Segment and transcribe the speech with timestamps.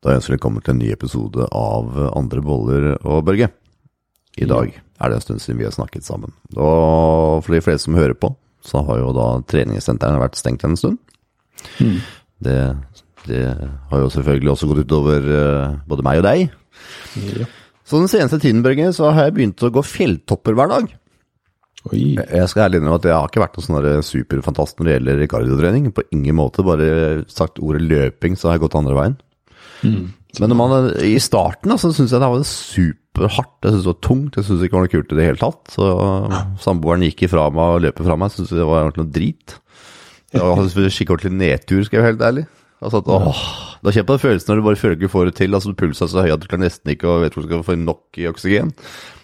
[0.00, 3.50] Da ønsker vi velkommen til en ny episode av Andre boller og Børge.
[4.40, 6.32] I dag er det en stund siden vi har snakket sammen.
[6.56, 8.30] Og for de fleste som hører på,
[8.64, 10.96] så har jo da treningssentrene vært stengt en stund.
[11.84, 12.00] Mm.
[12.48, 12.56] Det,
[13.28, 13.44] det
[13.92, 16.48] har jo selvfølgelig også gått utover eh, både meg og deg.
[17.36, 17.52] Ja.
[17.84, 20.92] Så den seneste tiden, Børge, så har jeg begynt å gå fjelltopper hver dag.
[21.92, 22.04] Oi.
[22.16, 25.26] Jeg skal ærlig innrømme at jeg har ikke vært noen sånn superfantast når det gjelder
[25.34, 25.92] kardiotrening.
[25.92, 26.64] På ingen måte.
[26.64, 29.24] Bare sagt ordet løping, så har jeg gått andre veien.
[29.82, 30.12] Mm.
[30.38, 33.56] Men når man, i starten altså, syns jeg det var superhardt.
[33.64, 34.36] Jeg syntes det var tungt.
[34.36, 35.74] Jeg syntes det ikke var noe kult i det hele tatt.
[35.74, 35.88] Så
[36.62, 38.32] samboeren gikk ifra meg og løp fra meg.
[38.34, 39.56] Syntes det var noe drit.
[40.30, 42.46] Jeg var skikkelig nedtur, skal jeg være helt ærlig.
[42.80, 43.40] Altså at, åh,
[43.84, 45.56] da kjenner den følelsen når du bare føler ikke får det til.
[45.56, 47.66] altså Pulsen er så høy at du kan nesten ikke og vet hvor du skal
[47.66, 48.70] få nok i oksygen.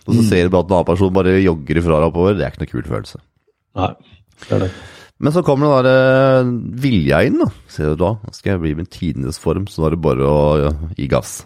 [0.07, 2.37] Og så ser du bare at en annen person bare jogger ifra deg oppover.
[2.37, 3.23] Det er ikke noe kul følelse.
[3.81, 3.89] Nei,
[4.45, 4.71] det er det.
[5.23, 6.51] Men så kommer den der eh,
[6.83, 7.49] vilja inn, da.
[7.73, 10.41] Ser du da, skal jeg bli min tidenes form, så nå er det bare å
[10.61, 11.39] ja, gi gass.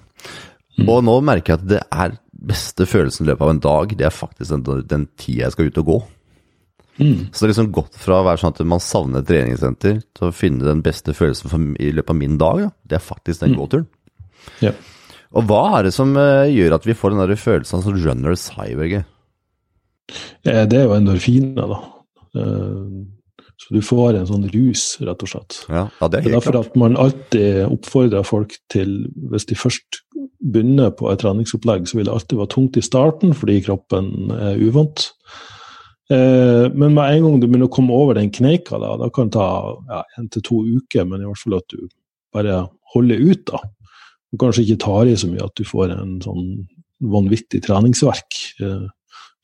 [0.80, 2.16] Og nå merker jeg at det er
[2.50, 5.70] beste følelsen i løpet av en dag, det er faktisk den, den tida jeg skal
[5.70, 5.98] ut og gå.
[7.00, 7.18] Mm.
[7.30, 10.28] Så det er liksom gått fra å være sånn at man savner et treningssenter, til
[10.28, 12.72] å finne den beste følelsen for, i løpet av min dag, ja.
[12.88, 13.86] det er faktisk den gåturen.
[14.64, 14.74] Ja.
[15.36, 18.48] Og hva er det som eh, gjør at vi får den der følelsen som runners
[18.56, 19.04] high, Børge?
[20.42, 21.80] Eh, Det er jo endorfiner, da.
[23.60, 25.58] Så du får en sånn rus, rett og slett.
[25.68, 26.70] Ja, ja det er Det er derfor klart.
[26.70, 28.94] at man alltid oppfordrer folk til,
[29.30, 30.00] hvis de først
[30.40, 34.56] begynner på et treningsopplegg, så vil det alltid være tungt i starten fordi kroppen er
[34.64, 35.10] uvant.
[36.10, 39.28] Eh, Men med en gang du begynner å komme over den kneika, da, da kan
[39.28, 41.84] det ta ja, en til to uker, men i hvert fall at du
[42.32, 42.62] bare
[42.94, 43.44] holder ut.
[43.52, 43.60] da.
[44.32, 46.48] Og kanskje ikke tar i så mye at du får en sånn
[47.00, 48.88] vanvittig treningsverk eh,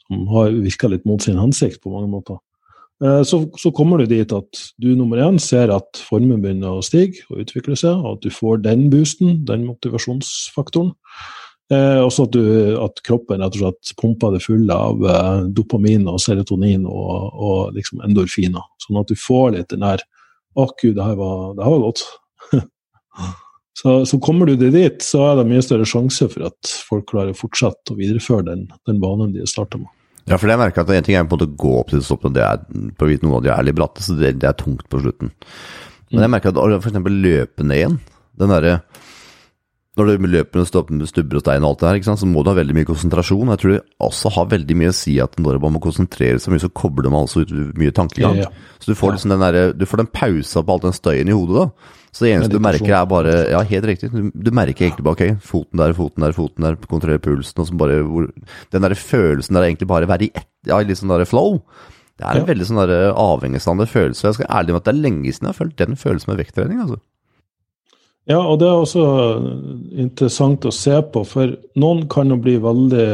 [0.06, 2.38] som har virka litt mot sin hensikt på mange måter.
[3.04, 6.84] Eh, Så, så kommer du dit at du nummer én ser at formen begynner å
[6.84, 10.94] stige og utvikle seg, og at du får den boosten, den motivasjonsfaktoren.
[11.72, 16.06] Eh, også at, du, at kroppen rett og slett pumper det fulle av eh, dopamin
[16.08, 18.64] og serotonin og, og liksom endorfiner.
[18.84, 20.04] Sånn at du får litt den der
[20.56, 22.02] Å, gud, det her var, det her var godt.
[23.82, 27.10] så, så kommer du deg dit, så er det mye større sjanse for at folk
[27.10, 29.90] klarer å fortsette å videreføre den, den vanen de starta med.
[30.26, 32.02] Ja, for jeg merker at en ting er på en måte å gå opp til
[32.02, 32.62] stoppen, det er
[32.98, 35.30] på vite noen av de er litt bratte, så det, det er tungt på slutten.
[36.10, 37.98] Men jeg merker at eksempel løpe ned igjen,
[38.36, 38.80] den derre
[39.96, 42.58] når du løper med stubber og stein og alt det her, så må du ha
[42.58, 43.48] veldig mye konsentrasjon.
[43.54, 46.52] Jeg tror det også har veldig mye å si at når man må konsentrere seg
[46.52, 48.42] mye, så kobler man altså ut mye tankegang.
[48.42, 48.74] Ja, ja.
[48.82, 51.36] Så du får liksom den derre Du får den pausa på all den støyen i
[51.36, 51.94] hodet, da.
[52.16, 54.08] Så det eneste du merker er bare Ja, helt riktig.
[54.14, 57.68] Du, du merker egentlig bare ok, foten der, foten der, foten der, kontrollere pulsen, og
[57.68, 58.30] så bare hvor,
[58.72, 61.60] Den derre følelsen der egentlig bare være i ett, ja, litt sånn derre flow.
[62.16, 62.48] Det er en Ja.
[62.48, 64.24] veldig sånn avhengighetsstandard avhengighetsdannende følelse.
[64.30, 66.40] Jeg skal ærlig med at det er lenge siden jeg har følt den følelsen med
[66.40, 66.96] vekttrening, altså.
[68.26, 69.02] Ja, og det er også
[70.02, 73.06] interessant å se på, for noen kan jo bli veldig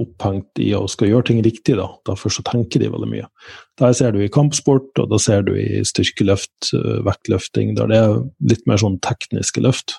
[0.00, 1.90] opphengt i å skal gjøre ting riktig, da.
[2.08, 3.28] Derfor så tenker de veldig mye.
[3.76, 8.00] Der ser du i kampsport, og da ser du i styrkeløft, øh, vektløfting, der det
[8.00, 8.16] er
[8.48, 9.98] litt mer sånn tekniske løft.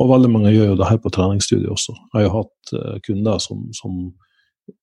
[0.00, 1.92] Og veldig mange gjør jo det her på treningsstudiet også.
[1.92, 4.02] Jeg har jo hatt øh, kunder som, som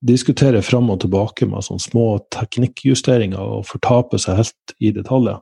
[0.06, 5.42] diskuterer fram og tilbake med sånne små teknikkjusteringer og fortaper seg helt i detaljer.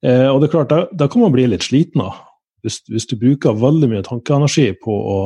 [0.00, 2.30] Eh, og det er klart, da, da kan man bli litt sliten av
[2.64, 5.18] hvis, hvis du bruker veldig mye tankeenergi på å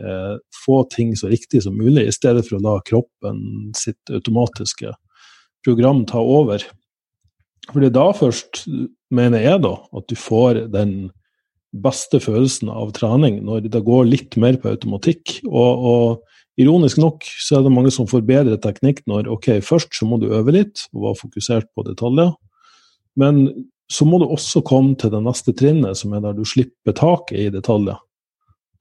[0.00, 0.34] eh,
[0.64, 4.92] få ting så riktig som mulig, i stedet for å la kroppen sitt automatiske
[5.64, 6.64] program ta over.
[7.70, 8.64] For det er da først,
[9.12, 10.94] mener jeg, da, at du får den
[11.70, 15.38] beste følelsen av trening, når det går litt mer på automatikk.
[15.46, 19.94] Og, og ironisk nok så er det mange som får bedre teknikk når ok, først
[19.96, 22.32] så må du øve litt og være fokusert på detaljer.
[23.20, 23.46] Men
[23.90, 27.38] så må du også komme til det neste trinnet, som er der du slipper taket
[27.42, 27.98] i detaljer.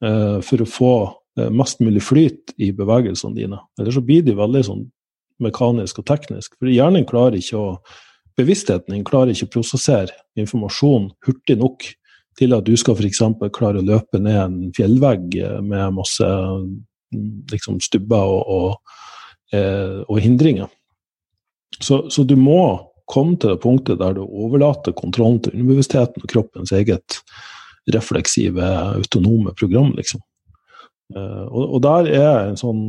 [0.06, 0.94] Eh, for å få
[1.40, 3.60] eh, mest mulig flyt i bevegelsene dine.
[3.80, 4.86] Eller så blir de veldig sånn
[5.44, 6.56] mekanisk og teknisk.
[6.60, 7.72] For hjernen klarer ikke å
[8.40, 11.84] Bevisstheten din klarer ikke å prosessere informasjon hurtig nok
[12.40, 13.20] til at du skal f.eks.
[13.52, 19.58] klare å løpe ned en fjellvegg eh, med masse mm, liksom, stubber og, og,
[20.08, 20.72] og hindringer.
[21.84, 22.62] Så, så du må
[23.10, 27.22] komme til det punktet der du overlater kontrollen til underbevisstheten og kroppens eget
[27.94, 28.66] refleksive,
[28.96, 30.22] autonome program, liksom.
[31.16, 32.84] Eh, og, der er en sånn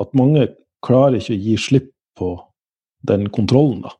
[0.00, 0.48] at mange
[0.84, 2.30] klarer ikke å gi slipp på
[3.08, 3.92] den kontrollen, da.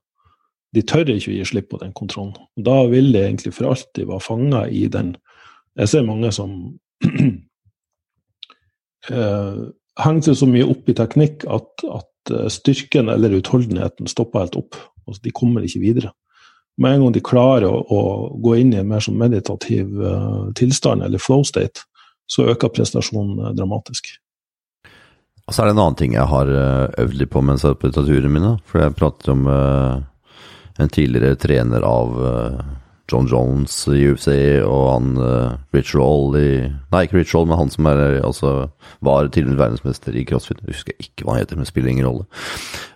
[0.73, 2.33] De tør ikke å gi slipp på den kontrollen.
[2.57, 5.17] Og da vil de egentlig for alltid være fanga i den
[5.73, 6.51] Jeg ser mange som
[9.09, 9.61] eh,
[10.05, 14.59] henger seg så mye opp i teknikk at, at eh, styrken eller utholdenheten stopper helt
[14.61, 14.77] opp.
[15.07, 16.13] Altså, de kommer ikke videre.
[16.81, 18.03] Med en gang de klarer å, å
[18.43, 21.85] gå inn i en mer sånn meditativ uh, tilstand, eller flow state,
[22.31, 24.15] så øker prestasjonen uh, dramatisk.
[25.43, 26.49] Og så er det en annen ting jeg har
[27.03, 28.53] øvd litt på mens jeg er på turen mine.
[28.71, 32.15] For jeg prater om en tidligere trener av
[33.13, 34.29] John Jones i UFC
[34.65, 38.53] og han uh, Rich Roll i Nei, ikke Rich Roll, men han som er, altså,
[39.05, 40.63] var tidligere verdensmester i crossfit.
[40.63, 42.25] Jeg husker ikke hva han heter, men spiller ingen rolle.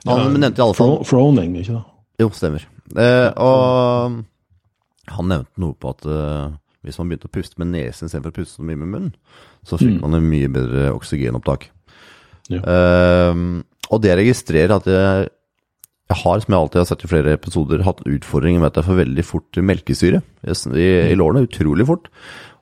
[0.06, 1.92] Han ja, nevnte i alle fall Froning, ikke sant?
[2.20, 2.64] Jo, stemmer.
[2.96, 4.22] Eh, og
[5.16, 8.38] han nevnte noe på at eh, hvis man begynte å puste med nesen istedenfor å
[8.38, 9.14] puste så mye med munnen,
[9.66, 10.02] så fikk mm.
[10.04, 11.68] man en mye bedre oksygenopptak.
[12.52, 12.60] Ja.
[12.62, 13.42] Eh,
[13.86, 15.32] og det jeg registrerer, at jeg
[16.06, 18.86] jeg har, som jeg alltid har sett i flere episoder, hatt utfordringer med at jeg
[18.86, 21.48] får veldig fort melkesyre i, i lårene.
[21.48, 22.06] Utrolig fort.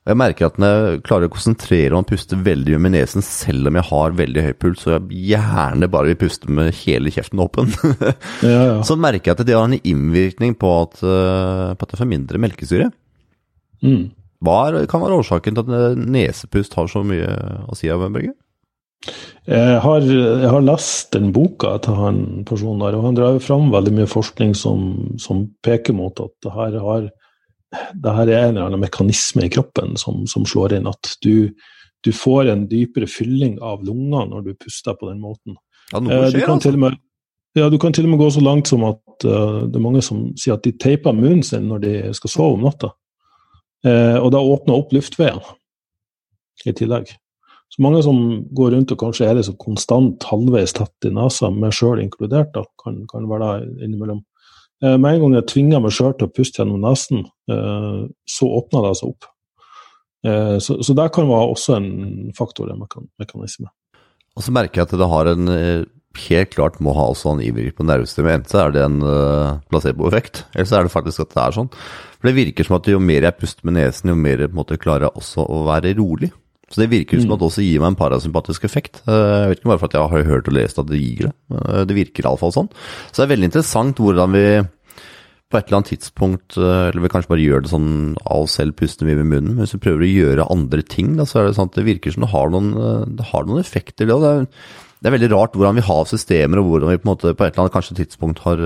[0.05, 3.71] Og jeg merker at når jeg klarer å konsentrere og puste veldig med nesen, selv
[3.71, 7.41] om jeg har veldig høy puls, og jeg gjerne bare vil puste med hele kjeften
[7.41, 7.73] åpen,
[8.45, 8.75] ja, ja.
[8.85, 12.11] så merker jeg at det har en innvirkning på at, eh, på at jeg får
[12.11, 12.91] mindre melkesyre.
[13.81, 14.11] Mm.
[14.45, 17.31] Hva er, kan være årsaken til at nesepust har så mye
[17.65, 18.35] å si, Børge?
[19.49, 23.73] Jeg har, jeg har, lest den boka til han personen der, og han drar fram
[23.73, 24.87] veldig mye forskning som,
[25.21, 27.09] som peker mot at det her, har,
[27.95, 30.89] det her, er en eller annen mekanisme i kroppen som, som slår inn.
[30.91, 31.51] At du,
[32.05, 35.59] du, får en dypere fylling av lungene når du puster på den måten.
[35.93, 37.01] Ja, noe skjer, du, kan med,
[37.59, 40.05] ja, du kan til og med gå så langt som at uh, det er mange
[40.05, 42.95] som sier at de teiper munnen sin når de skal sove om natta.
[43.85, 45.45] Uh, og da åpner opp luftveiene
[46.65, 47.13] i tillegg.
[47.75, 48.19] Så mange som
[48.55, 52.63] går rundt og kanskje er så konstant halvveis tett i nesa, meg sjøl inkludert, da,
[52.81, 54.21] kan, kan være da innimellom.
[54.85, 58.51] Eh, med en gang jeg tvinger meg sjøl til å puste gjennom nesen, eh, så
[58.59, 59.31] åpner det seg opp.
[60.27, 61.91] Eh, så, så det kan være også en
[62.37, 62.85] faktor, en
[63.21, 63.71] mekanisme.
[64.35, 65.51] Og så merker jeg at det har en
[66.25, 68.43] helt klart må ha også en innvirkning på nervesystemet.
[68.43, 68.99] Enten er det en
[69.71, 71.71] placeboeffekt, eller så er det faktisk at det er sånn.
[72.19, 75.07] For det virker som at jo mer jeg puster med nesen, jo mer måte klarer
[75.07, 76.33] jeg også å være rolig.
[76.73, 77.35] Så det virker som mm.
[77.35, 79.03] at det også gir meg en parasympatisk effekt.
[79.05, 81.29] Eh, jeg vet ikke bare for at jeg har hørt og lest at det gir
[81.29, 81.35] det.
[81.59, 82.71] Eh, det virker iallfall sånn.
[83.11, 84.47] Så det er veldig interessant hvordan vi
[85.53, 87.91] på et eller annet tidspunkt, eh, eller vi kanskje bare gjør det sånn
[88.25, 89.53] av oss selv, puster mye med munnen.
[89.53, 91.87] Men hvis vi prøver å gjøre andre ting, da, så er det sånn at det
[91.91, 92.73] virker som det har noen,
[93.15, 94.09] det har noen effekter.
[94.09, 97.13] Det er, det er veldig rart hvordan vi har systemer, og hvordan vi på, en
[97.13, 98.65] måte, på et eller annet kanskje tidspunkt har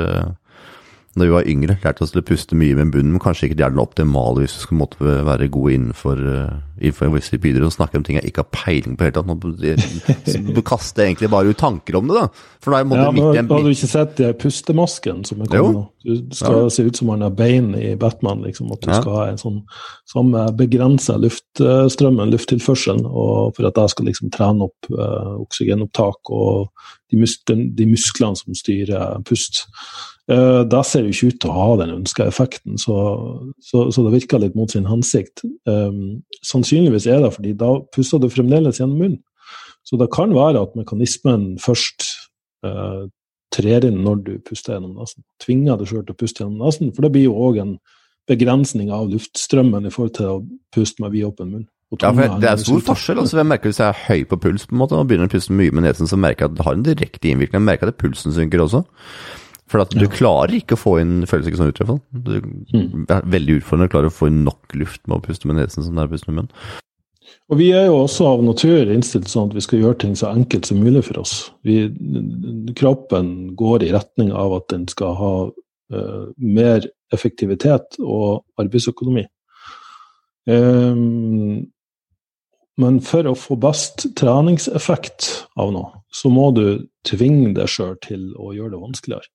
[1.17, 3.59] når vi var yngre, lærte oss til å puste mye med bunnen, men kanskje ikke
[3.59, 7.67] det er den optimale hvis du skal måtte være god innenfor, uh, innenfor vi begynner
[7.67, 10.37] å snakke om ting jeg ikke har peiling på helt tatt.
[10.59, 12.29] Du kaster egentlig bare ut tanker om det, da.
[12.63, 15.81] For da er ja, midt i en Har du ikke sett pustemasken som er kommet
[15.81, 15.85] nå?
[16.09, 16.71] Du skal ja.
[16.73, 18.71] se ut som han har bein i Batman, liksom.
[18.73, 18.99] At du ja.
[19.03, 19.59] skal ha en sånn
[20.09, 26.71] samme begrensa luftstrømmen, lufttilførselen, og for at jeg skal liksom trene opp uh, oksygenopptak og
[27.13, 29.67] de, mus de musklene som styrer pust.
[30.29, 32.97] Uh, da ser det ikke ut til å ha den ønska effekten, så,
[33.61, 35.45] så, så, det virker litt mot sin hensikt.
[35.69, 39.23] Um, sannsynligvis er det fordi da puster du fremdeles gjennom munnen.
[39.85, 42.05] Så det kan være at mekanismen først
[42.67, 43.09] uh,
[43.55, 45.25] trer inn når du puster gjennom nesen.
[45.43, 47.75] Tvinger deg sjøl til å puste gjennom nesen, for det blir jo òg en
[48.29, 50.39] begrensning av luftstrømmen i forhold til å
[50.75, 51.67] puste med vidåpen munn.
[51.97, 53.19] Ja, for Det er stor forskjell.
[53.19, 55.33] altså jeg merker Hvis jeg er høy på puls på en måte, og begynner å
[55.33, 57.63] puste mye med nesen, så merker jeg at det har en direkte innvirkning.
[57.63, 58.85] Jeg merker at pulsen synker også.
[59.69, 60.11] For at du ja.
[60.13, 62.03] klarer ikke å få inn føles ikke sånn ut, i hvert fall.
[62.13, 63.07] Det mm.
[63.09, 65.85] er veldig utfordrende å klare å få inn nok luft med å puste med nesen
[65.85, 66.53] som det er å puste med munnen.
[67.49, 70.33] Og vi er jo også av natur innstilt sånn at vi skal gjøre ting så
[70.35, 71.35] enkelt som mulig for oss.
[71.65, 71.87] Vi,
[72.77, 79.25] kroppen går i retning av at den skal ha uh, mer effektivitet og arbeidsøkonomi.
[80.49, 81.65] Um,
[82.79, 88.31] men for å få best treningseffekt av noe, så må du tvinge deg sjøl til
[88.39, 89.31] å gjøre det vanskeligere.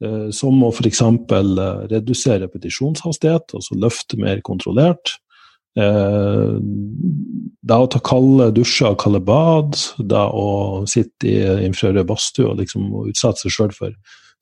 [0.00, 1.02] Eh, som å f.eks.
[1.04, 5.18] Eh, redusere repetisjonshastighet, altså løfte mer kontrollert.
[5.78, 6.56] Eh,
[7.70, 12.58] det å ta kalde dusjer og kalde bad, det å sitte i infrarød badstue og
[12.62, 13.94] liksom utsette seg sjøl for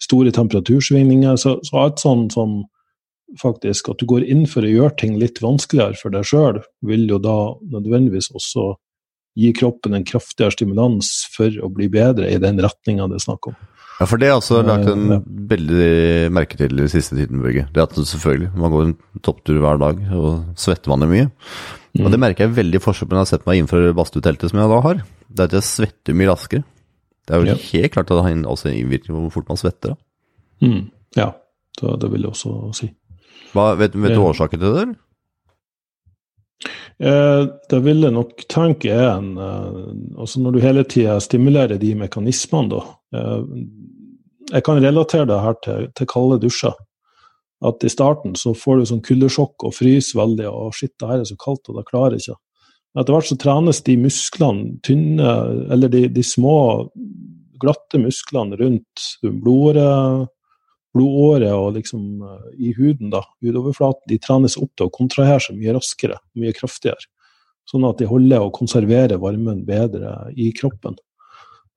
[0.02, 1.36] store temperatursvingninger.
[1.40, 2.60] Så, så alt sånn som
[3.42, 7.08] faktisk at du går inn for å gjøre ting litt vanskeligere for deg sjøl, vil
[7.10, 7.38] jo da
[7.74, 8.70] nødvendigvis også
[9.38, 13.50] gi kroppen en kraftigere stimulans for å bli bedre i den retninga det er snakk
[13.52, 13.58] om.
[13.98, 15.18] Ja, for det har også lagt en ja.
[15.50, 17.64] veldig merke til i siste tiden, Børge.
[17.74, 21.30] Det at selvfølgelig, man går en topptur hver dag, og svetter man jo mye.
[21.96, 22.04] Mm.
[22.04, 24.60] Og det merker jeg veldig forskjell på når jeg har sett meg innenfor badstueteltet som
[24.62, 25.02] jeg da har.
[25.26, 26.66] Det er at jeg svetter mye raskere.
[27.26, 27.58] Det er jo ja.
[27.72, 29.96] helt klart at det har også en innvirkning på hvor fort man svetter.
[29.96, 30.68] da.
[30.68, 30.80] Mm.
[31.18, 31.28] Ja,
[31.80, 32.92] det, det, vil jeg også si.
[33.50, 34.86] Hva, vet, vet du årsaken til det?
[34.86, 34.96] eller?
[36.98, 39.74] Eh, det jeg nok tenke er en eh,
[40.18, 42.80] altså Når du hele tida stimulerer de mekanismene, da
[43.14, 43.44] eh,
[44.50, 46.74] Jeg kan relatere det her til, til kalde dusjer.
[47.62, 51.22] At i starten så får du sånn kuldesjokk og fryser veldig, og shit, det her
[51.22, 52.36] er så kaldt, og det klarer ikke.
[52.98, 55.32] Etter hvert så trenes de musklene, tynne,
[55.74, 56.54] eller de, de små,
[57.60, 60.30] glatte musklene rundt blodåret,
[60.94, 65.58] blodåret og liksom uh, i huden, da, hudoverflaten, de trenes opp til å kontrahere seg
[65.58, 67.10] mye raskere, mye kraftigere.
[67.68, 70.96] Sånn at de holder og konserverer varmen bedre i kroppen.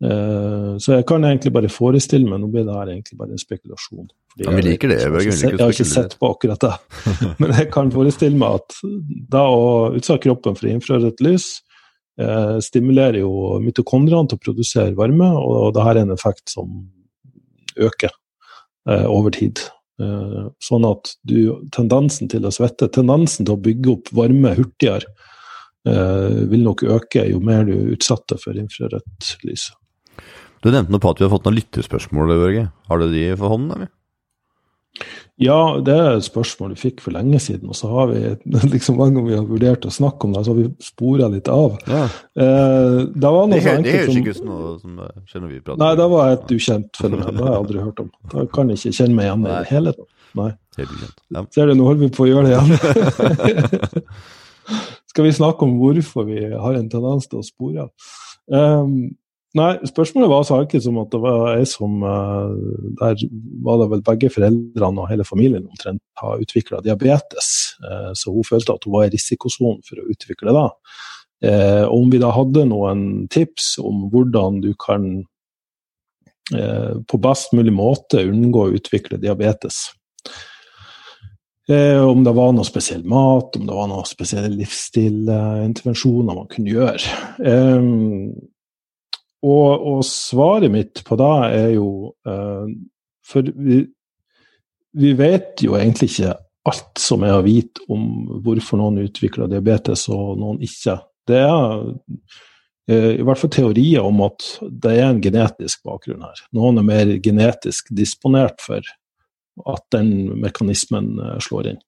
[0.01, 3.41] Uh, så jeg kan egentlig bare forestille meg Nå blir det her egentlig bare en
[3.41, 4.07] spekulasjon.
[4.41, 5.01] Ja, vi liker det.
[5.03, 6.71] Jeg, jeg, jeg, har ikke sett på akkurat det.
[7.41, 8.79] Men jeg kan forestille meg at
[9.35, 11.51] da å utsette kroppen for infrarødt lys
[12.21, 16.55] uh, stimulerer jo mitokondriene til å produsere varme, og, og det her er en effekt
[16.55, 16.81] som
[17.77, 18.15] øker
[18.87, 19.59] over tid.
[20.63, 25.05] Sånn at du, tendensen til å svette, tendensen til å bygge opp varme hurtigere,
[26.49, 29.69] vil nok øke jo mer du er utsatt for infrarødt lys.
[30.61, 32.67] Du nevnte noe på at vi har fått noen lyttespørsmål, Børge.
[32.89, 33.89] Har du de for hånden, eller?
[35.41, 37.69] Ja, det er et spørsmål vi fikk for lenge siden.
[37.71, 38.19] Og så har vi
[38.73, 41.49] liksom hver gang vi har vurdert å snakke om det, så har vi spora litt
[41.51, 41.77] av.
[41.87, 42.03] Ja.
[42.35, 45.53] Eh, det var noe det, så det er jo ikke som noe som skjer når
[45.53, 45.81] vi prater.
[45.83, 47.31] Nei, det var et ukjent fenomen.
[47.31, 48.11] Det har jeg aldri hørt om.
[48.35, 50.11] Da kan jeg ikke kjenne meg igjen i det hele tatt.
[50.41, 50.51] Nei.
[50.79, 51.17] Helt ukjent.
[51.35, 51.47] Ja.
[51.55, 54.05] Ser du, nå holder vi på å gjøre det igjen.
[55.11, 58.13] Skal vi snakke om hvorfor vi har en tendens til å spore av?
[58.51, 58.93] Um,
[59.57, 62.51] Nei, spørsmålet var så enkelt som at det var jeg som uh,
[63.01, 63.23] Der
[63.65, 67.49] var det vel begge foreldrene og hele familien omtrent har utvikla diabetes.
[67.83, 70.69] Uh, så hun følte at hun var i risikosonen for å utvikle det.
[71.43, 75.13] Uh, om vi da hadde noen tips om hvordan du kan
[76.51, 79.77] på best mulig måte unngå å utvikle diabetes.
[81.71, 87.13] Om det var noe spesiell mat, om det var noe spesielle livsstilintervensjoner man kunne gjøre.
[89.41, 91.87] Og, og, svaret mitt på det er jo
[92.29, 92.67] uh,
[93.25, 93.81] For vi,
[94.97, 96.35] vi, vet jo egentlig ikke
[96.69, 98.03] alt som er å vite om
[98.45, 100.99] hvorfor noen utvikler diabetes og noen ikke.
[101.25, 106.45] Det er uh, i hvert fall teorier om at det er en genetisk bakgrunn her.
[106.53, 108.85] Noen er mer genetisk disponert for
[109.73, 111.81] at den mekanismen uh, slår inn.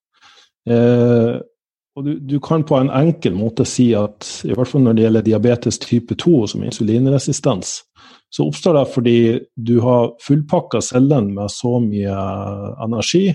[1.94, 5.04] Og du, du, kan på en enkel måte si at i hvert fall når det
[5.04, 7.84] gjelder diabetes type 2, som insulinresistens,
[8.34, 9.18] så oppstår det fordi
[9.54, 12.16] du har fullpakka cellene med så mye
[12.82, 13.28] energi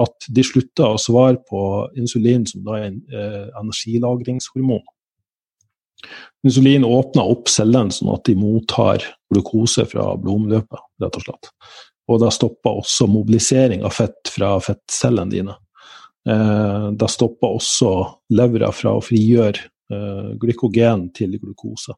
[0.00, 1.60] at de slutter å svare på
[1.98, 4.82] insulin, som da er en eh, energilagringshormon.
[6.46, 11.50] Insulin åpner opp cellene sånn at de mottar glukose fra blodomløpet, rett og slett.
[12.10, 15.58] Og det stopper også mobilisering av fett fra fettcellene dine.
[16.28, 17.90] Eh, da stopper også
[18.36, 19.62] levra fra å frigjøre
[19.92, 21.94] eh, glykogen til glukose.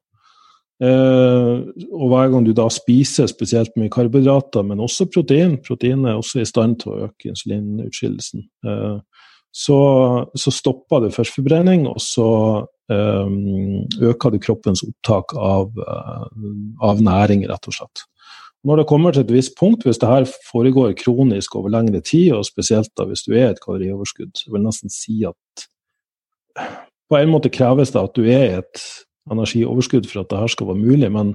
[0.83, 1.55] Eh,
[1.91, 6.43] og hver gang du da spiser spesielt mye karbohydrater, men også protein Protein er også
[6.43, 8.47] i stand til å øke insulinutskillelsen.
[9.53, 9.79] Så,
[10.33, 12.29] så, stopper det førstforbrenning, og så
[12.89, 15.77] øker det kroppens opptak av,
[16.81, 18.05] av næring, rett og slett.
[18.63, 22.33] Når det kommer til et visst punkt, hvis det her foregår kronisk over lengre tid,
[22.37, 25.65] og spesielt da hvis du er et kalorioverskudd, så vil jeg nesten si at
[27.11, 28.77] på en måte kreves det at du er i et
[29.33, 31.27] energioverskudd for at det her skal være mulig, men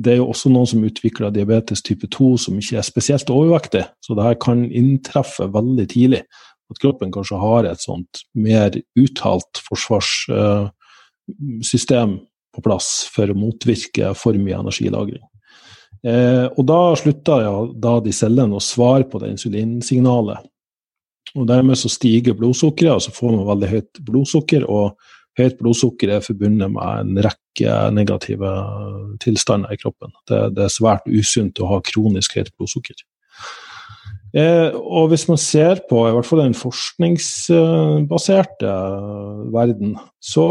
[0.00, 3.84] det er jo også noen som utvikler diabetes type 2 som ikke er spesielt overvektig,
[4.00, 6.22] så det her kan inntreffe veldig tidlig.
[6.70, 12.10] At kroppen kanskje har et sånt mer uttalt forsvarssystem
[12.54, 15.24] på plass for å motvirke for mye energilagring.
[16.06, 20.46] Eh, og da slutta ja, da de cellene å svare på det insulinsignalet.
[21.36, 24.64] Og dermed så stiger blodsukkeret, og så får man veldig høyt blodsukker.
[24.66, 24.96] Og
[25.38, 28.50] høyt blodsukker er forbundet med en rekke negative
[29.22, 30.10] tilstander i kroppen.
[30.28, 32.98] Det, det er svært usunt å ha kronisk høyt blodsukker.
[34.30, 38.72] Eh, og hvis man ser på i hvert fall den forskningsbaserte
[39.54, 40.46] verden, så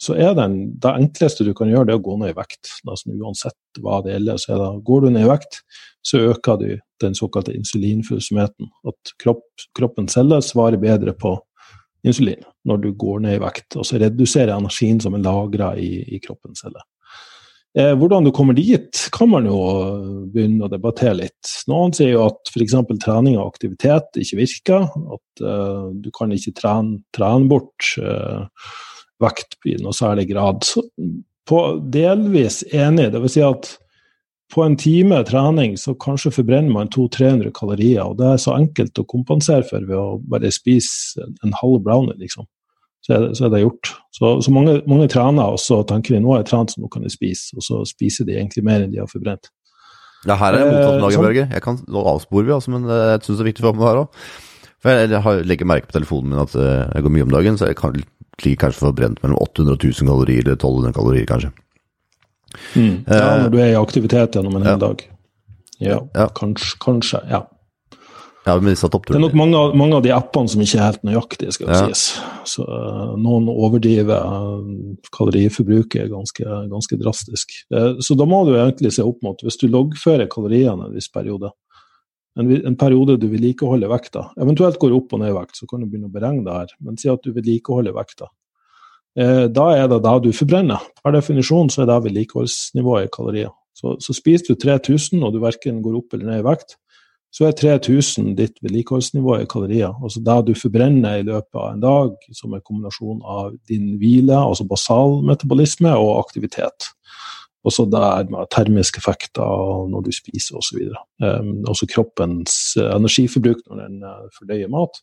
[0.00, 2.70] så er den, det enkleste du kan gjøre, det er å gå ned i vekt.
[2.88, 5.60] Altså, uansett hva det gjelder, så er det, går du ned i vekt,
[6.06, 6.70] så øker du
[7.04, 8.70] den såkalte insulinfølsomheten.
[8.88, 9.44] At kropp,
[9.76, 11.34] kroppens celler svarer bedre på
[12.06, 13.76] insulin når du går ned i vekt.
[13.76, 16.86] Og så reduserer energien som er lagra i, i kroppens celler.
[17.78, 19.58] Eh, hvordan du kommer dit, kan man jo
[20.32, 21.50] begynne å debattere litt.
[21.70, 22.74] Noen sier jo at f.eks.
[23.04, 24.88] trening og aktivitet ikke virker.
[24.88, 28.48] At eh, du kan ikke trene, trene bort uh,
[29.20, 30.64] vekt i noe særlig grad.
[30.66, 30.84] Så
[31.48, 31.60] på
[31.92, 33.34] delvis enig, dvs.
[33.34, 33.70] Si at
[34.50, 38.98] på en time trening så kanskje forbrenner man 200-300 kalorier, og det er så enkelt
[38.98, 42.48] å kompensere for ved å bare spise en halv brownie, liksom.
[43.00, 43.92] Så er, det, så er det gjort.
[44.12, 46.90] Så, så mange, mange, trener, og så tenker de nå har jeg trent, så nå
[46.92, 49.48] kan jeg spise, og så spiser de egentlig mer enn de har forbrent.
[50.28, 51.46] Ja, her er det motsatt, eh, Børge.
[51.48, 54.02] Jeg kan, nå avsporer vi, altså, men jeg syns det er viktig for meg her
[54.02, 54.20] òg.
[54.80, 57.58] For jeg, har, legger merke på telefonen min at eh, jeg går mye om dagen,
[57.60, 57.96] så jeg kan,
[58.40, 61.52] ligger kanskje forbrent mellom 800 og 1000 kalorier, eller 1200 kalorier kanskje.
[62.74, 62.94] Mm.
[63.06, 64.70] Ja, når du er i aktivitet gjennom en Ja.
[64.74, 65.04] hel dag.
[65.80, 66.28] Ja, Ja.
[66.28, 66.78] kanskje.
[66.80, 67.46] kanskje ja.
[68.46, 71.68] Ja, Det er nok mange, mange av de appene som ikke er helt nøyaktige, skal
[71.68, 71.86] Ja.
[71.86, 72.18] sies.
[72.48, 77.50] Så eh, noen overdriver uh, kaloriforbruket ganske, ganske drastisk.
[77.70, 81.08] Eh, så da må du egentlig se opp mot, hvis du loggfører kaloriene en viss
[81.12, 81.50] periode,
[82.40, 85.82] en, en periode du vedlikeholder vekta, eventuelt går opp og ned i vekt, så kan
[85.82, 88.30] du begynne å beregne det her, men si at du vedlikeholder vekta.
[89.18, 90.82] Eh, da er det da du forbrenner.
[91.02, 93.50] Per definisjon så er det vedlikeholdsnivået i kalorier.
[93.76, 96.76] Så, så spiser du 3000 og du verken går opp eller ned i vekt,
[97.30, 99.92] så er 3000 ditt vedlikeholdsnivå i kalorier.
[100.02, 104.34] Altså det du forbrenner i løpet av en dag, som er kombinasjon av din hvile,
[104.34, 106.90] altså basal metabolisme, og aktivitet.
[107.64, 110.80] Også der med termiske effekter når du spiser osv.
[111.20, 115.02] Um, også kroppens eh, energiforbruk når den eh, fordøyer mat.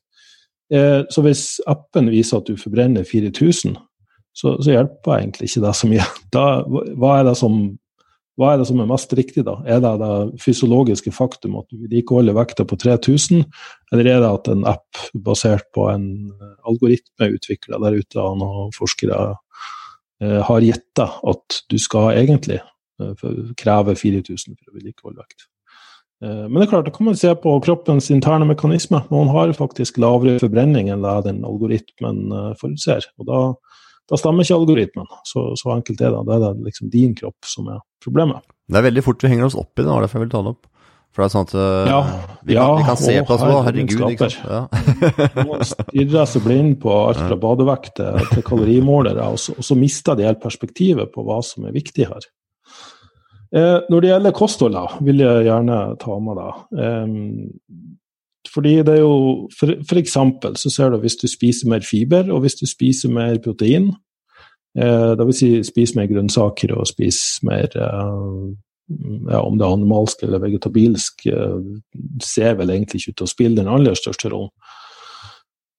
[0.73, 3.77] Eh, så hvis appen viser at du forbrenner 4000,
[4.37, 6.07] så, så hjelper egentlig ikke det så mye.
[6.35, 7.61] Da, hva, er det som,
[8.37, 9.59] hva er det som er mest riktig, da?
[9.69, 13.45] Er det det fysiologiske faktum at du vedlikeholder vekta på 3000,
[13.93, 16.07] eller er det at en app basert på en
[16.67, 19.35] algoritme utvikla der ute av noen forskere
[20.19, 23.27] har gitt deg at du skal egentlig eh,
[23.59, 25.47] kreve 4000 for å vedlikeholde vekt?
[26.23, 29.03] Eh, Men det er klart, da kan man se på kroppens interne mekanisme.
[29.13, 33.09] Noen har faktisk lavere forbrenning enn det den algoritmen eh, forutser.
[33.21, 33.41] Og da,
[34.09, 35.11] da stemmer ikke algoritmen.
[35.29, 36.23] Så, så enkelt er det.
[36.29, 38.45] Da er det liksom din kropp som er problemet.
[38.67, 40.43] Det er veldig fort vi henger oss opp i det, og derfor jeg vil ta
[40.43, 40.65] det opp.
[41.15, 41.99] For det er sånn at eh, Ja.
[42.43, 44.47] vi, kan, Ja, vi kan se å, på oss og herregud, ikke sant.
[44.47, 45.67] Ja.
[45.71, 50.27] Stirrer seg blind på alt fra badevekt til kalorimålere, og så, og så mister de
[50.27, 52.27] helt perspektivet på hva som er viktig her.
[53.55, 56.65] Eh, når det gjelder kosthold, da, vil jeg gjerne ta med deg.
[56.83, 57.87] Eh,
[58.53, 62.29] fordi det er jo for, for eksempel så ser du hvis du spiser mer fiber,
[62.33, 63.89] og hvis du spiser mer protein,
[64.77, 68.47] eh, det vil si spiser mer grønnsaker og spiser mer eh,
[68.87, 71.57] ja, om det er animalsk eller vegetabilsk, eh,
[72.23, 74.53] ser vel egentlig ikke ut til å spille den aller største rollen.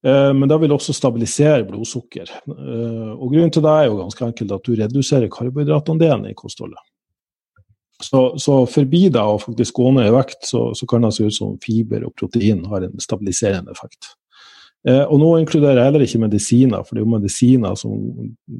[0.05, 2.29] Eh, Men det vil også stabilisere blodsukker.
[2.29, 6.79] Eh, Og Grunnen til det er jo ganske enkelt at du reduserer karbohydratandelen i kostholdet.
[8.01, 11.25] Så, så forbi det å faktisk gå ned i vekt, så, så kan det se
[11.25, 14.13] ut som fiber og protein har en stabiliserende effekt.
[14.87, 17.95] Eh, og nå inkluderer jeg heller ikke medisiner, for det er jo medisiner som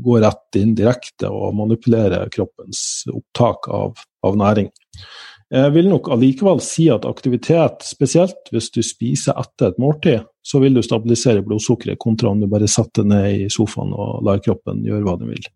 [0.04, 2.82] går rett inn direkte og manipulerer kroppens
[3.14, 4.72] opptak av, av næring.
[5.50, 10.60] Jeg vil nok allikevel si at aktivitet, spesielt hvis du spiser etter et måltid, så
[10.62, 14.84] vil du stabilisere blodsukkeret, kontra om du bare setter ned i sofaen og lar kroppen
[14.86, 15.48] gjøre hva den vil.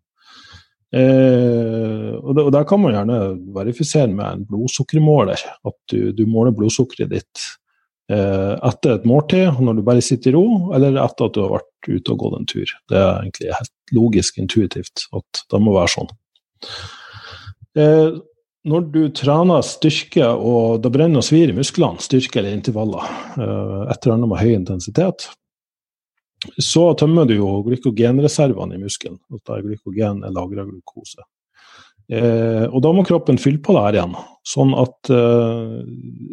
[0.94, 3.20] Eh, og, Der kan man gjerne
[3.54, 7.46] verifisere med en blodsukkermåler, at du, du måler blodsukkeret ditt
[8.12, 11.88] etter et måltid, når du bare sitter i ro, eller etter at du har vært
[11.88, 12.74] ute og gått en tur.
[12.92, 16.12] Det er egentlig helt logisk intuitivt at det må være sånn.
[17.78, 18.18] Eh,
[18.64, 23.80] når du trener styrke og det brenner og svir i musklene, styrke eller intervaller, eh,
[23.92, 25.28] et eller annet med høy intensitet,
[26.60, 29.18] så tømmer du jo glykogenreservene i muskelen.
[29.32, 31.24] og Der glykogen er lagra glukose.
[32.12, 34.12] Eh, og da må kroppen fylle på det igjen,
[34.44, 35.78] sånn at eh,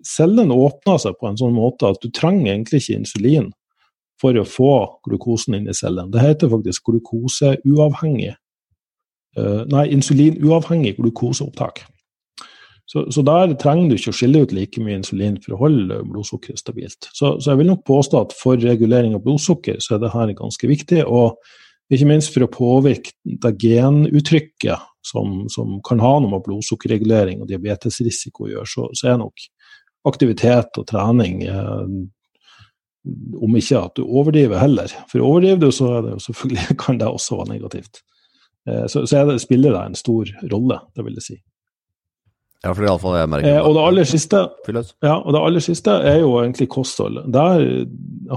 [0.03, 3.47] cellene åpner seg på en sånn måte at du trenger egentlig ikke insulin
[4.21, 4.73] for å få
[5.07, 6.11] glukosen inn i cellen.
[6.11, 11.85] Det heter faktisk glukoseuavhengig eh, Nei, insulinuavhengig glukoseopptak.
[12.91, 16.01] Så, så, der trenger du ikke å skille ut like mye insulin for å holde
[16.09, 17.07] blodsukkeret stabilt.
[17.15, 20.33] Så, så, jeg vil nok påstå at for regulering av blodsukker så er det her
[20.35, 21.05] ganske viktig.
[21.07, 21.39] Og
[21.91, 27.49] ikke minst for å påvirke det genuttrykket som, som kan ha noe med blodsukkerregulering og
[27.49, 29.45] diabetesrisiko å gjøre, så, så er nok
[30.07, 31.85] aktivitet og trening eh,
[33.41, 34.93] om ikke at du overdriver heller.
[35.09, 38.03] For overdriver du, så det kan det også være negativt.
[38.69, 41.39] Eh, så, så det, spiller det en stor rolle, det vil jeg si.
[42.61, 43.55] Ja, for iallfall jeg merker.
[43.55, 44.41] Eh, og det aller siste
[45.01, 47.23] ja, og det aller siste er jo egentlig kosthold.
[47.33, 47.63] Der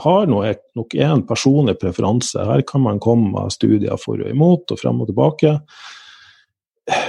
[0.04, 2.40] har nok, nok en personlig preferanse.
[2.40, 5.58] Her kan man komme med studier for og imot, og frem og tilbake.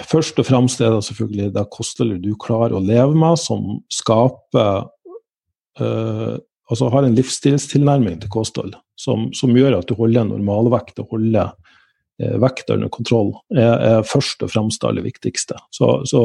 [0.07, 4.85] Først og fremst er det selvfølgelig det kostholdet du klarer å leve med, som skaper
[5.81, 6.35] øh,
[6.65, 11.51] Altså har en livsstilstilnærming til kosthold som, som, gjør at du holder normalvekt og holder
[12.21, 15.59] øh, vekt under kontroll, er, er først og fremst det aller viktigste.
[15.69, 16.21] Så, så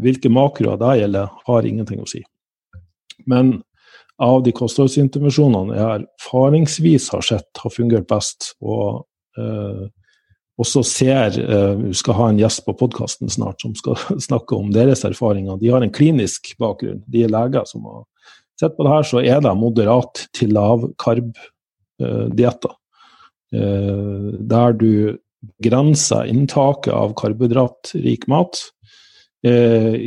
[0.00, 2.22] hvilke makroer det gjelder, har ingenting å si.
[3.30, 3.58] Men
[4.22, 9.04] av de kostholdsintervensjonene jeg erfaringsvis har sett har fungert best, og
[9.36, 9.84] eh,
[10.60, 14.70] også ser eh, Vi skal ha en gjest på podkasten snart som skal snakke om
[14.74, 15.58] deres erfaringer.
[15.60, 17.02] De har en klinisk bakgrunn.
[17.10, 18.04] De er leger som har
[18.54, 22.74] Sett på det her, så er det moderat til lav karb-dietter.
[23.50, 25.18] Eh, der du
[25.58, 28.60] begrenser inntaket av karbohydratrik mat
[29.44, 29.98] eh,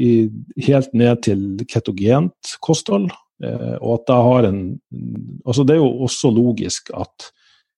[0.65, 3.12] helt ned til ketogent kosthold.
[3.43, 4.62] Eh, og at det har en
[5.45, 7.29] Altså, det er jo også logisk at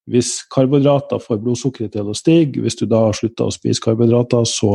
[0.09, 4.73] hvis karbohydrater får blodsukkeret til å stige, hvis du da slutter å spise karbohydrater, så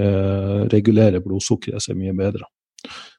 [0.00, 2.48] eh, regulerer blodsukkeret seg mye bedre.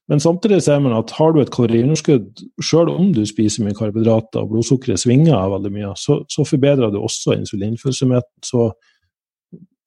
[0.10, 4.44] Men samtidig ser man at har du et kaloriunderskudd, selv om du spiser mye karbohydrater
[4.44, 8.46] og blodsukkeret svinger veldig mye, så, så forbedrer du også insulinfølsomheten.
[8.46, 8.70] Så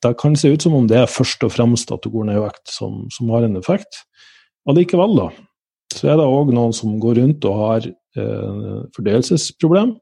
[0.02, 2.40] det kan se ut som om det er først og fremst at du går ned
[2.40, 4.02] i vekt som, som har en effekt.
[4.68, 5.30] Allikevel, da,
[5.94, 9.94] så er det òg noen som går rundt og har eh, fordøyelsesproblem.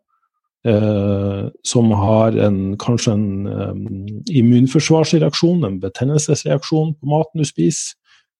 [0.66, 7.94] Eh, som har en, kanskje en um, immunforsvarsreaksjon, en betennelsesreaksjon på maten du spiser,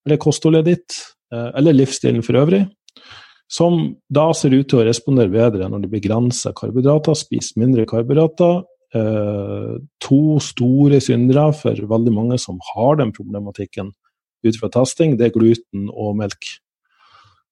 [0.07, 0.97] eller kostholdet ditt,
[1.35, 2.65] eh, eller livsstilen for øvrig.
[3.47, 8.65] Som da ser ut til å respondere bedre når de begrenser karbohydrater, spiser mindre karbohydrater.
[8.97, 13.93] Eh, to store syndere for veldig mange som har den problematikken
[14.47, 16.57] ut fra testing, det er gluten og melk.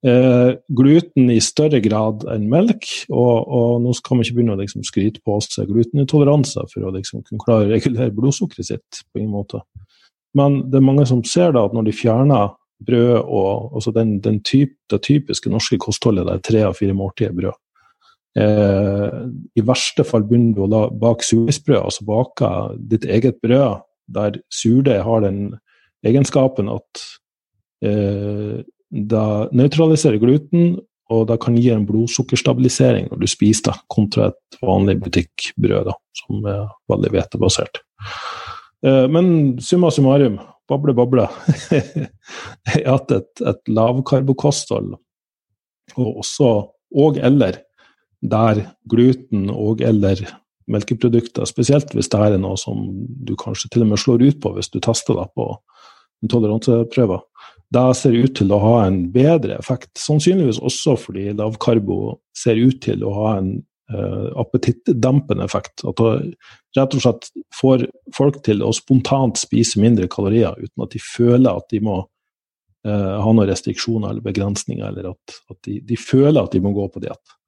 [0.05, 4.61] Eh, gluten i større grad enn melk, og, og nå skal vi ikke begynne å
[4.61, 9.23] liksom, skryte på oss glutenintoleranse for å liksom, kunne klare å regulere blodsukkeret sitt på
[9.23, 9.63] ingen måte.
[10.37, 12.53] Men det er mange som ser da at når de fjerner
[12.85, 17.33] brød og altså den, den typ, det typiske norske kostholdet der tre av fire måltider
[17.39, 17.55] brød
[18.43, 19.19] eh,
[19.57, 22.53] I verste fall begynner du å la bake surdeigsbrød, altså bake
[22.93, 25.55] ditt eget brød der surdeig har den
[26.05, 27.07] egenskapen at
[27.87, 28.61] eh,
[28.95, 30.77] det nøytraliserer gluten,
[31.13, 35.97] og det kan gi en blodsukkerstabilisering når du spiser det, kontra et vanlig butikkbrød da,
[36.23, 37.83] som er veldig hvetebasert.
[38.87, 40.39] Eh, men summa summarum,
[40.71, 41.27] bable, bable,
[42.77, 44.95] er at et, et lavkarbokosthold,
[45.99, 46.55] og også
[46.95, 47.59] og eller
[48.25, 50.23] der gluten og eller
[50.71, 52.87] melkeprodukter, spesielt hvis det er noe som
[53.27, 55.51] du kanskje til og med slår ut på hvis du tester det på
[56.25, 57.21] intoleranseprøver,
[57.75, 59.93] det ser ut til å ha en bedre effekt.
[59.99, 63.53] Sannsynligvis også fordi lavkarbo ser ut til å ha en
[63.93, 65.85] uh, appetittdempende effekt.
[65.87, 66.35] At det
[66.79, 71.51] rett og slett får folk til å spontant spise mindre kalorier uten at de føler
[71.51, 76.43] at de må uh, ha noen restriksjoner eller begrensninger, eller at, at de, de, føler
[76.43, 77.39] at de må gå på diett.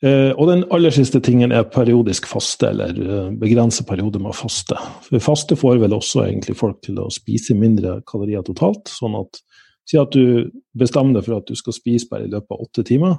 [0.00, 4.78] Eh, og den aller siste tingen er periodisk faste, eller eh, begrense perioder med faste.
[5.04, 8.88] For faste får vel også egentlig folk til å spise mindre kalorier totalt.
[8.88, 9.42] sånn at
[9.90, 12.84] Si at du bestemmer deg for at du skal spise bare i løpet av åtte
[12.86, 13.16] timer.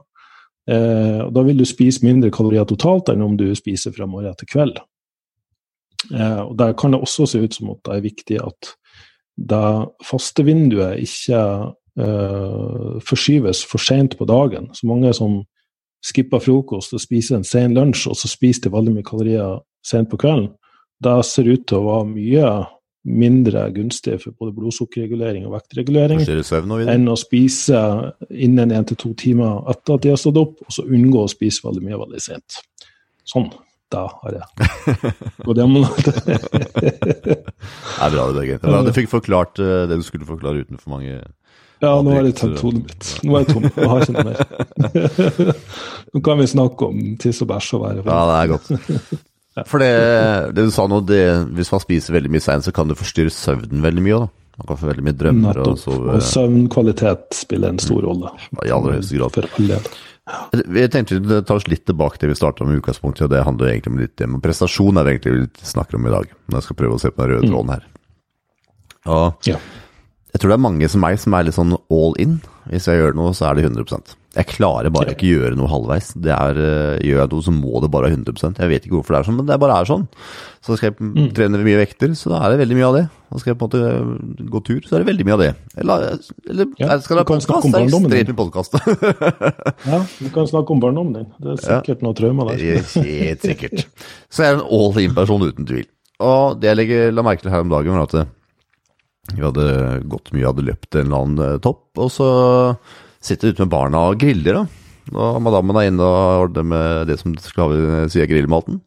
[0.70, 4.48] Eh, da vil du spise mindre kalorier totalt enn om du spiser fra morgen til
[4.48, 4.80] kveld.
[6.14, 8.72] Eh, og Der kan det også se ut som at det er viktig at
[9.52, 9.68] det
[10.06, 11.42] faste vinduet ikke
[12.00, 14.70] eh, forskyves for sent på dagen.
[14.74, 15.42] Så mange som
[16.02, 20.10] skipper frokost og spiser en sen lunsj, og så spiser de veldig mye kalorier sent
[20.12, 20.52] på kvelden,
[21.02, 22.52] da ser det ut til å være mye
[23.02, 27.80] mindre gunstig for både blodsukkerregulering og vektregulering enn å spise
[28.30, 31.32] innen én til to timer etter at de har stått opp, og så unngå å
[31.32, 32.62] spise veldig mye veldig sent.
[33.26, 33.50] Sånn.
[33.92, 34.46] Da har jeg
[35.48, 37.36] Og det Det
[38.00, 38.64] er bra, det, Birgit.
[38.64, 41.18] Du fikk forklart eh, det du skulle forklare uten for mange
[41.82, 43.10] ja, nå er det tatt hodet mitt.
[43.26, 43.68] Nå er jeg tom.
[43.70, 44.42] Jeg har ikke noe mer.
[46.14, 48.70] nå kan vi snakke om tiss og bæsj og være Ja, det er godt.
[49.68, 49.90] For det,
[50.56, 51.24] det du sa nå, det,
[51.58, 54.22] hvis man spiser veldig mye seint, så kan det forstyrre søvnen veldig mye.
[54.22, 54.30] da.
[54.62, 55.60] Man kan få veldig mye drømmer.
[55.66, 56.16] Og, sove.
[56.16, 58.32] og søvnkvalitet spiller en stor rolle.
[58.52, 59.36] Ja, I aller høyeste grad.
[59.36, 59.82] For alle.
[60.78, 63.72] Jeg tenkte vi tar oss litt tilbake til vi starta med utgangspunktet, og det handler
[63.72, 66.36] egentlig om litt om prestasjon, er det egentlig vi snakker om i dag.
[66.46, 67.56] Når jeg skal prøve å se på den røde mm.
[67.56, 67.88] tråden her.
[69.12, 69.58] Og ja.
[70.42, 72.40] Jeg tror det er mange som meg som er litt sånn all in.
[72.72, 76.08] Hvis jeg gjør noe, så er det 100 Jeg klarer bare ikke gjøre noe halvveis.
[76.18, 78.96] Det er, uh, Gjør jeg noe, så må det bare være 100% Jeg vet ikke
[78.96, 80.08] hvorfor det er sånn, men det bare er sånn.
[80.66, 81.30] Så skal jeg mm.
[81.38, 83.06] trene mye vekter, så da er det veldig mye av det.
[83.30, 85.52] Og skal jeg på en måte gå tur, så er det veldig mye av det.
[85.86, 86.10] Eller,
[86.50, 87.70] eller ja, skal det være podkast?
[87.70, 88.82] Det er ekstremt mye podkast.
[89.94, 91.32] ja, du kan snakke om barndommen din.
[91.38, 92.10] Det er sikkert ja.
[92.10, 92.86] noe traumer der.
[93.14, 93.86] Helt sikkert.
[94.26, 95.90] Så jeg er en all in-person uten tvil.
[96.26, 98.32] Og det jeg legger, la merke til her om dagen, var at
[99.30, 99.66] vi hadde
[100.10, 101.86] gått mye, hadde løpt en eller annen eh, topp.
[102.02, 102.30] Og så
[103.22, 104.62] sitter vi ute med barna og griller.
[104.62, 104.66] da.
[105.12, 107.76] Og madammen er inne og ordner med det som skal
[108.12, 108.82] si er grillmaten.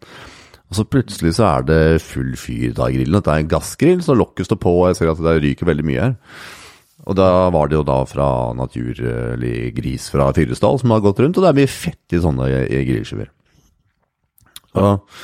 [0.71, 3.23] Og så plutselig så er det full fyr da i grillen.
[3.23, 5.87] Det er en gassgrill, så lokket står på, og jeg ser at det ryker veldig
[5.87, 6.15] mye her.
[7.05, 11.37] Og da var det jo da fra naturlig gris fra Fyresdal som har gått rundt,
[11.37, 13.29] og det er mye fett i sånne grillskiver.
[14.81, 15.19] Og,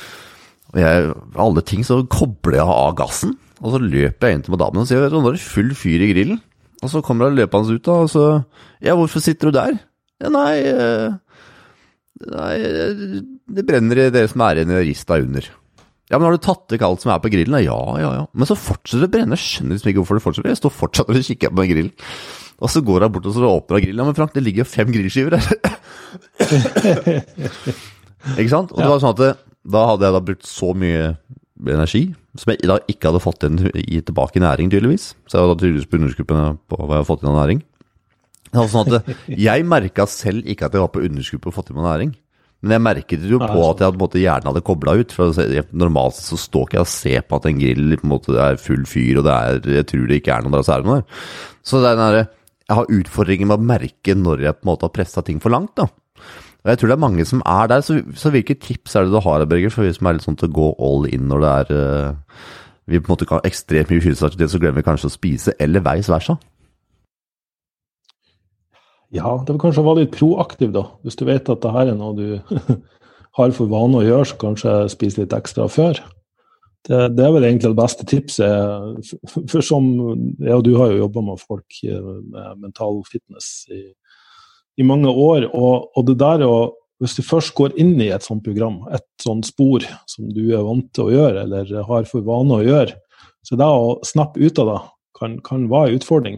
[0.71, 3.33] og jeg, alle ting så kobler jeg av gassen.
[3.61, 6.11] Og så løper jeg inn til madammen og sier nå er det full fyr i
[6.13, 6.41] grillen.
[6.81, 8.27] Og så kommer hun løpende ut, da, og så
[8.81, 9.77] Ja, hvorfor sitter du der?
[10.21, 11.09] Nei, eh,
[12.29, 12.53] nei
[13.51, 15.47] det brenner i dere som er igjen i rista under.
[16.11, 17.55] Ja, men har du tatt vekk alt som er på grillen?
[17.63, 18.23] Ja, ja, ja.
[18.35, 19.37] Men så fortsetter det å brenne.
[19.39, 20.51] Skjønner liksom ikke hvorfor det fortsetter.
[20.51, 21.93] Jeg står fortsatt og kikker på den grillen.
[22.61, 24.01] Og så går hun bort og så åpner hun grillen.
[24.01, 25.51] Ja, men Frank, det ligger jo fem grillskiver her.
[28.41, 28.75] ikke sant?
[28.75, 29.31] Og det var sånn at det,
[29.71, 31.05] da hadde jeg da brukt så mye
[31.69, 32.03] energi
[32.39, 35.11] som jeg da ikke hadde fått inn i, tilbake i næring, tydeligvis.
[35.27, 37.61] Så jeg var tydeligvis på underskuppene på hva jeg hadde fått inn av næring.
[38.51, 39.13] Det var sånn at
[39.47, 42.13] Jeg merka selv ikke at jeg var på underskudd på å få til meg næring.
[42.61, 45.13] Men jeg merket jo på at jeg måte, hjernen hadde kobla ut.
[45.15, 45.33] for
[45.73, 48.59] Normalt så står ikke jeg og ser på at en grill på en måte, er
[48.61, 51.23] full fyr, og det er, jeg tror det ikke er noen noe der.
[51.65, 52.29] Så det er den der,
[52.69, 55.51] Jeg har utfordringer med å merke når jeg på en måte har pressa ting for
[55.51, 55.73] langt.
[55.75, 55.89] da.
[56.61, 57.81] Og Jeg tror det er mange som er der.
[57.81, 60.37] Så, så hvilke tips er det du har, Berger, for vi som er litt sånn
[60.37, 62.47] til å gå all in når det er uh,
[62.89, 65.83] Vi på en måte kan ekstremt mye fysisk så glemmer vi kanskje å spise, eller
[65.85, 66.37] veis versa?
[69.11, 70.85] Ja, det vil kanskje være litt proaktiv, da.
[71.03, 72.25] Hvis du vet at det her er noe du
[73.37, 75.99] har for vane å gjøre, så kanskje spise litt ekstra før.
[76.87, 79.11] Det, det, er vel egentlig det beste tipset.
[79.51, 79.89] For som
[80.39, 83.83] jeg og du har jo jobba med folk eh, med mental fitness i,
[84.79, 86.53] i mange år, og, og, det der å
[87.01, 90.61] Hvis du først går inn i et sånt program, et sånt spor som du er
[90.61, 92.93] vant til å gjøre, eller har for vane å gjøre,
[93.41, 94.75] så det å snappe ut av det
[95.17, 96.37] kan, kan være en utfordring.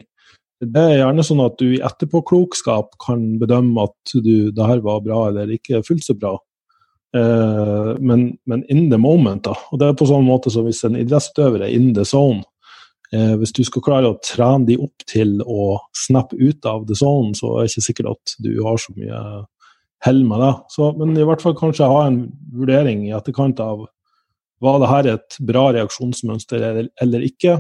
[0.64, 5.04] Det er gjerne sånn at du i etterpåklokskap kan bedømme at du, det her var
[5.04, 6.38] bra eller ikke fullt så bra.
[7.16, 9.58] Eh, men, men, in the moment, da.
[9.72, 12.42] Og det er på sånn måte som hvis en idrettsutøver er in the zone.
[13.14, 16.98] Eh, hvis du skal klare å trene de opp til å snappe ut av the
[16.98, 19.20] zone, så er det ikke sikkert at du har så mye
[20.04, 20.54] hell med det.
[20.74, 22.24] Så, men i hvert fall kanskje ha en
[22.56, 23.86] vurdering i etterkant av
[24.64, 27.58] var det her et bra reaksjonsmønster eller, eller ikke.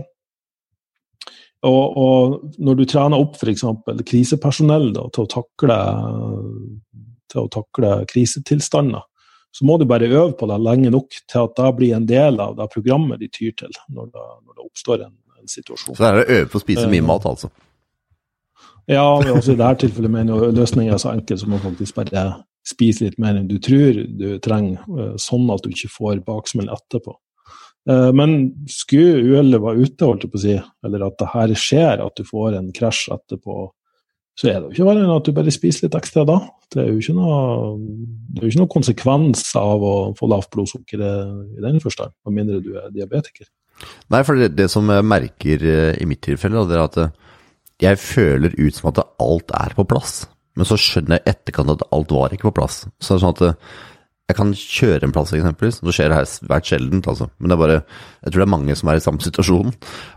[1.67, 3.63] Og, og, når du trener opp f.eks.
[4.07, 5.79] krisepersonell da, til, å takle,
[7.31, 9.03] til å takle krisetilstander,
[9.53, 12.39] så må du bare øve på det lenge nok til at det blir en del
[12.41, 15.13] av det programmet de tyr til når det, når det oppstår en,
[15.51, 15.95] situasjon.
[15.95, 17.51] Så det er å øve på å spise mye mat, altså?
[18.91, 22.23] Ja, også i dette tilfellet mener jeg løsningen er så enkel som å faktisk bare
[22.67, 26.71] spise litt mer enn du tror du trenger, eh, sånn at du ikke får baksmell
[26.71, 27.15] etterpå.
[27.89, 31.55] Eh, men skulle uhellet være ute, holdt jeg på å si, eller at det her
[31.59, 33.71] skjer, at du får en krasj etterpå,
[34.39, 36.39] så er det jo ikke verre enn at du bare spiser litt ekstra da.
[36.73, 37.35] Det er jo ikke noe,
[38.33, 42.39] det er jo ikke noe konsekvens av å få lavt blodsukker i den forstand, med
[42.39, 43.45] mindre du er diabetiker.
[44.13, 47.15] Nei, for det, det som jeg merker eh, i mitt tilfelle, det er at eh,
[47.83, 50.23] jeg føler ut som at alt er på plass.
[50.57, 52.83] Men så skjønner jeg etterkant at alt var ikke på plass.
[53.01, 53.92] Så det er sånn at
[54.31, 55.81] jeg kan kjøre en plass, eksempelvis.
[55.83, 57.25] Det skjer her svært sjeldent, altså.
[57.43, 57.79] Men det er bare
[58.23, 59.73] Jeg tror det er mange som er i samme situasjon.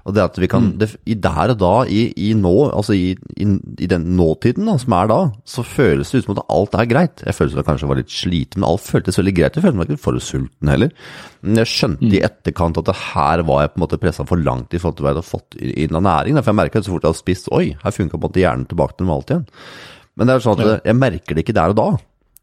[0.07, 0.77] Og det at vi kan mm.
[0.79, 3.47] det, I der og da, i, i nå, altså i, i,
[3.83, 6.91] i, den nåtiden da, som er da, så føles det ut som at alt er
[6.93, 7.27] greit.
[7.27, 9.59] Jeg følte jeg kanskje var litt sliten, men alt føltes veldig greit.
[9.59, 10.95] Jeg følte meg ikke for sulten heller.
[11.43, 12.15] Men jeg skjønte mm.
[12.15, 15.01] i etterkant at det her var jeg på en måte pressa for langt i forhold
[15.01, 16.39] til hva jeg hadde fått inn av næring.
[16.39, 18.71] For jeg merka så fort jeg hadde spist Oi, her funka på en måte hjernen
[18.71, 19.49] tilbake til normalt igjen.
[20.15, 21.95] Men det er sånn at jeg merker det ikke der og da.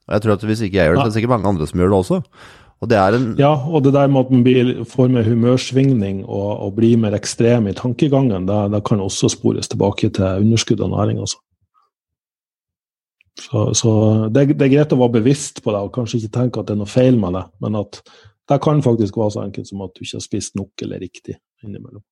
[0.08, 1.68] Og jeg tror at Hvis ikke jeg gjør det, så er det sikkert mange andre
[1.70, 2.20] som gjør det også.
[2.84, 6.26] Og det er en ja, og det der med at man blir, får mer humørsvingning
[6.26, 10.92] og, og blir mer ekstrem i tankegangen, det, kan også spores tilbake til underskudd av
[10.92, 11.22] næring.
[11.24, 11.40] Altså.
[13.40, 13.94] Så, så
[14.36, 16.76] det, det, er greit å være bevisst på det, og kanskje ikke tenke at det
[16.76, 18.02] er noe feil med det, men at
[18.52, 21.38] det kan faktisk være så enkelt som at du ikke har spist nok eller riktig
[21.64, 22.04] innimellom.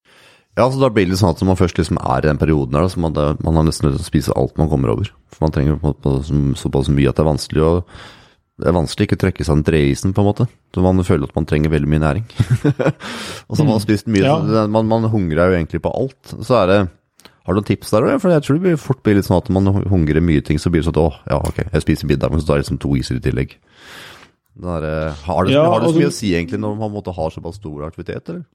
[0.59, 2.89] Ja, så da blir det sånn at man først liksom er i den perioden her,
[2.91, 5.11] så man, man har nesten nødt til å spise alt man kommer over.
[5.31, 6.17] For man trenger på, på,
[6.59, 7.75] såpass mye at det er vanskelig å
[8.61, 10.45] det er vanskelig ikke å trekke seg en dreisen, på en måte.
[10.75, 12.25] Så man føler at man trenger veldig mye næring.
[13.47, 13.85] og så har man mm.
[13.87, 14.65] spist mye, ja.
[14.69, 16.35] man, man hungrer jo egentlig på alt.
[16.45, 16.77] Så er det
[17.41, 18.05] Har du noen tips der?
[18.21, 20.69] For jeg tror det blir fort blir litt sånn at man hungrer mye ting, så
[20.69, 22.81] blir det sånn at å, ja, ok, jeg spiser middag, men så tar jeg liksom
[22.85, 23.57] to iser i tillegg.
[24.61, 24.85] Der,
[25.25, 27.57] har det, ja, har det så mye å si egentlig når man måtte ha såpass
[27.57, 28.45] stor aktivitet, eller?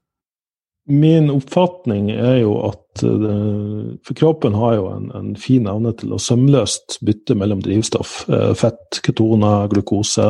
[0.87, 6.13] Min oppfatning er jo at eh, For kroppen har jo en, en, fin evne til
[6.15, 8.21] å sømløst bytte mellom drivstoff.
[8.31, 10.29] Eh, fett, ketoner, glukose.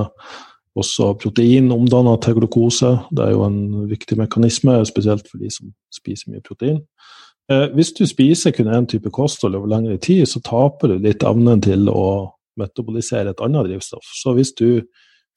[0.78, 2.96] Også protein omdanna til glukose.
[3.13, 6.82] Det er jo en viktig mekanisme, spesielt for de som spiser mye protein.
[7.54, 11.24] Eh, hvis du spiser kun én type kosthold over lengre tid, så taper du litt
[11.24, 14.10] evnen til å metabolisere et annet drivstoff.
[14.17, 14.82] Så hvis du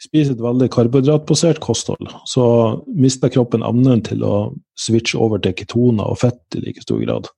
[0.00, 2.44] spiser et veldig karbohydratbasert kosthold, så
[2.88, 4.34] mister kroppen evnen til å
[4.78, 7.28] switche over til ketoner og fett i like stor grad.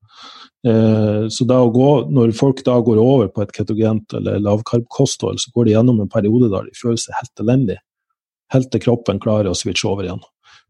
[0.69, 5.67] Eh, så gå, når folk da går over på et ketogent eller lavkarbkosthold, så går
[5.67, 7.79] de gjennom en periode der de føler seg helt elendig,
[8.55, 10.23] helt til kroppen klarer å switche over igjen.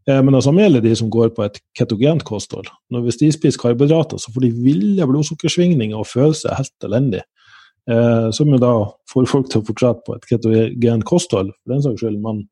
[0.09, 2.73] Eh, men det samme gjelder de som går på et ketogent kosthold.
[2.93, 7.23] Når hvis de spiser karbohydrater, så får de ville blodsukkersvingninger og føler seg helt elendig.
[7.91, 8.73] Eh, som jo da
[9.11, 12.21] får folk til å fortsette på et ketogen kosthold, for den saks skyld.
[12.23, 12.45] Men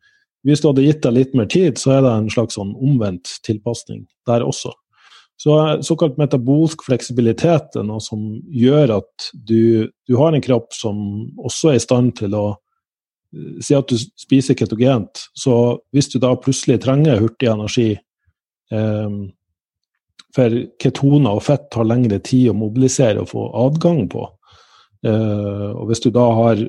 [0.46, 3.36] hvis du hadde gitt deg litt mer tid, så er det en slags sånn omvendt
[3.46, 4.72] tilpasning der også.
[5.40, 10.98] Så Såkalt metabolsk fleksibilitet er noe som gjør at du, du har en kropp som
[11.40, 12.48] også er i stand til å
[13.62, 19.12] Si at du spiser ketogent, så hvis du da plutselig trenger hurtig energi eh,
[20.34, 24.24] For ketoner og fett tar lengre tid å mobilisere og få adgang på.
[25.06, 26.62] Eh, og hvis du da har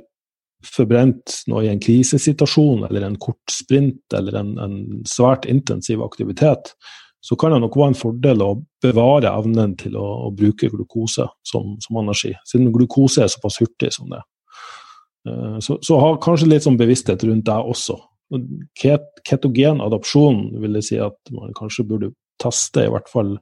[0.62, 4.76] forbrent noe i en krisesituasjon eller en kort sprint eller en, en
[5.10, 6.76] svært intensiv aktivitet,
[7.22, 11.28] så kan det nok være en fordel å bevare evnen til å, å bruke glukose
[11.46, 14.22] som, som, energi, siden glukose er såpass hurtig som det.
[15.28, 18.00] Uh, så, så ha kanskje litt sånn bevissthet rundt det også.
[18.80, 23.36] Ket, ketogen adopsjon vil jeg si at man kanskje burde teste i hvert fall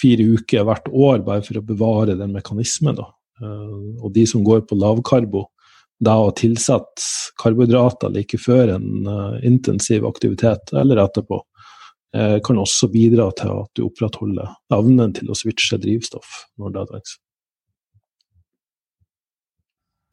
[0.00, 2.98] fire uker hvert år, bare for å bevare den mekanismen.
[2.98, 3.12] da.
[3.42, 5.46] Uh, og de som går på lavkarbo,
[6.04, 7.02] da å tilsette
[7.40, 11.40] karbohydrater like før en uh, intensiv aktivitet eller etterpå,
[12.14, 16.84] Eh, kan også bidra til at du opprettholder evnen til å switche drivstoff når det
[16.92, 17.14] trengs.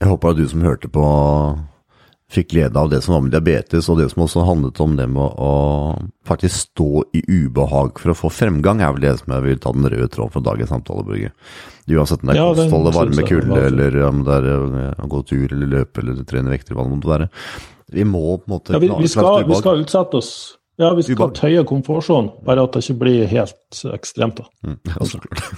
[0.02, 1.04] Jeg håper at du som hørte på
[2.32, 5.08] fikk glede av det som var med diabetes, og det som også handlet om det
[5.12, 5.52] med å
[6.28, 9.74] faktisk stå i ubehag for å få fremgang, er vel det som jeg vil ta
[9.76, 11.34] den røde tråden fra dagens samtale, Børge.
[11.92, 14.50] Uansett om det er ja, kosthold, varme, kulde, eller om det er
[14.96, 17.30] å gå tur eller løpe eller trene vekter, hva det måtte være.
[17.92, 20.34] Vi må på en måte ja, vi, vi, skal, vi skal utsette oss
[20.80, 24.40] ja, vi skal tøye komfortsonen, bare at det ikke blir helt ekstremt.
[24.40, 25.52] Da mm, ja, så klart.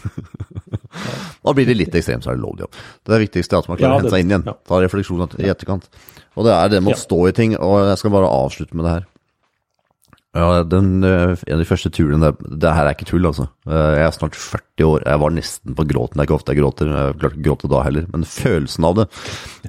[1.44, 2.82] Da blir det litt ekstremt, så er det lov, jobb.
[3.04, 4.46] Det er viktigste er at man klarer ja, å hente seg inn igjen.
[4.48, 4.58] Ja.
[4.70, 5.90] Ta refleksjon i etterkant.
[6.34, 8.88] Og det er det med å stå i ting, og jeg skal bare avslutte med
[8.88, 9.10] det her.
[10.34, 13.50] Ja, den, eh, En av de første turene Det her er ikke tull, altså.
[13.68, 15.04] Eh, jeg er snart 40 år.
[15.06, 16.18] Jeg var nesten på gråten.
[16.18, 16.90] Det er ikke ofte jeg gråter.
[16.90, 18.08] Jeg klarte ikke å gråte da heller.
[18.10, 19.06] Men følelsen av det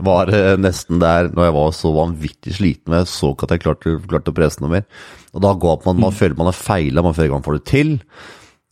[0.01, 3.65] var eh, nesten der når jeg var så vanvittig sliten jeg så ikke at jeg
[3.67, 4.89] klarte, klarte å presse noe mer.
[5.35, 6.17] Og da går man, man mm.
[6.17, 7.95] føler man har feila, man føler man får det til.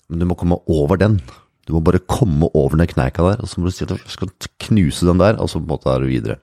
[0.09, 1.21] Men du må komme over den.
[1.67, 4.11] Du må bare komme over den kneika der, og så må du si at du
[4.11, 4.33] skal
[4.65, 6.39] knuse den der, og så på en måte er du videre.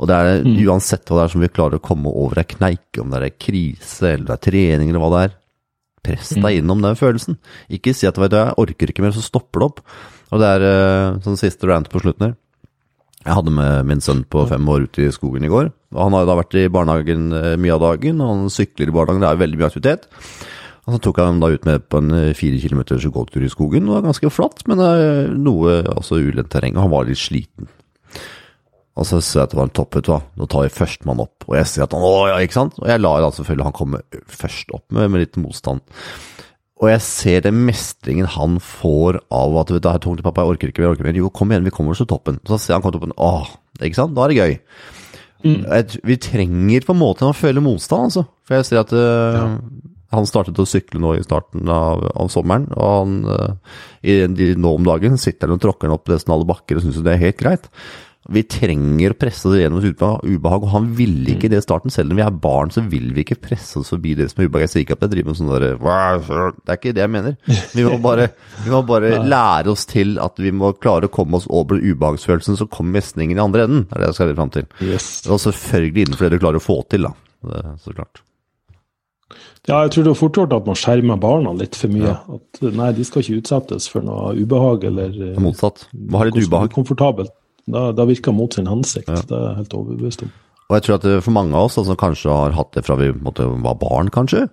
[0.00, 0.54] Og det er mm.
[0.64, 3.36] uansett hva det er som vi klarer å komme over ei kneik, om det er
[3.36, 5.34] krise, eller det er trening, eller hva det er.
[6.02, 6.56] Press deg mm.
[6.62, 7.36] innom den følelsen.
[7.70, 9.84] Ikke si at vet du, jeg orker ikke mer, så stopper det opp.
[10.32, 12.38] Og det er uh, sånn siste rant på slutten her.
[13.22, 15.68] Jeg hadde med min sønn på fem år ute i skogen i går.
[15.94, 19.22] Han har da vært i barnehagen eh, mye av dagen, og han sykler i barnehagen,
[19.22, 20.08] det er veldig mye aktivitet.
[20.82, 23.50] Og så tok jeg dem da ut med på en eh, fire kilometers gåtur i
[23.52, 23.86] skogen.
[23.86, 24.82] Det var ganske flatt, men
[25.44, 26.80] noe altså ulendt terreng.
[26.80, 27.70] Han var litt sliten.
[28.92, 30.18] Og så ser jeg at det var en topp, vet du hva.
[30.36, 31.46] Nå tar jeg førstemann opp.
[31.48, 32.76] Og jeg ser at han Å ja, ikke sant?
[32.82, 35.84] Og jeg lar altså selvfølgelig han komme først opp med, med litt motstand.
[36.82, 40.42] Og jeg ser den mestringen han får av at vet du, det er tungt, pappa,
[40.42, 41.20] jeg orker ikke jeg orker mer.
[41.22, 42.40] Jo, kom igjen, vi kommer oss til toppen.
[42.48, 43.16] Så ser han kommer til toppen.
[43.22, 44.16] åh, ikke sant?
[44.18, 44.58] Da er det gøy.
[45.42, 45.62] Mm.
[46.06, 48.26] vi trenger på en måte å føle motstand, altså.
[48.46, 49.46] For jeg ser at uh, ja.
[50.12, 53.18] Han startet å sykle nå i starten av, av sommeren, og han,
[54.04, 57.00] i, i, nå om dagen sitter han og tråkker opp nesten alle bakker og syns
[57.02, 57.70] det er helt greit.
[58.30, 61.90] Vi trenger å presse det gjennom ubehag, og han ville ikke det i starten.
[61.90, 64.46] Selv om vi er barn, så vil vi ikke presse oss forbi det som er
[64.46, 64.68] ubehag.
[64.68, 67.36] Jeg sier ikke at jeg driver med sånn derre Det er ikke det jeg mener.
[67.74, 68.28] Vi må bare,
[68.62, 72.60] vi må bare lære oss til at vi må klare å komme oss over ubehagsfølelsen,
[72.60, 73.88] så kommer mestringen i andre enden.
[73.88, 74.68] Det er det jeg skal fram til.
[74.86, 75.08] Yes.
[75.26, 77.16] Og selvfølgelig innenfor det du klarer å få til, da.
[77.42, 78.22] Det, så klart.
[79.68, 82.08] Ja, jeg tror det er fort gjort at man skjermer barna litt for mye.
[82.10, 82.38] Ja.
[82.38, 85.86] At nei, de skal ikke utsettes for noe ubehag eller Motsatt.
[85.92, 86.72] Hva har litt ubehag.
[86.74, 87.34] Komfortabelt.
[87.70, 89.10] Da, da virker mot sin hensikt.
[89.10, 89.20] Ja.
[89.22, 90.32] Det er jeg helt overbevist om.
[90.72, 92.96] Og jeg tror at for mange av oss som altså, kanskje har hatt det fra
[92.96, 94.46] vi måte, var barn, kanskje,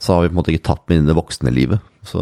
[0.00, 1.84] så har vi på en måte ikke tatt med inn det voksne livet.
[2.08, 2.20] Så